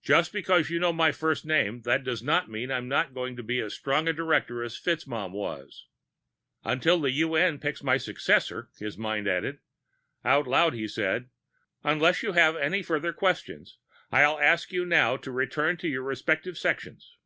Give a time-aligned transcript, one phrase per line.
[0.00, 3.58] "Just because you know my first name, that doesn't mean I'm not going to be
[3.58, 5.88] as strong a director as FitzMaugham was."
[6.62, 9.58] Until the UN picks my successor, his mind added.
[10.24, 11.30] Out loud he said,
[11.82, 13.78] "Unless you have any further questions,
[14.12, 17.16] I'll ask you now to return to your respective sections."